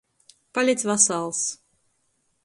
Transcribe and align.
Palic 0.57 0.81
vasals! 0.91 1.43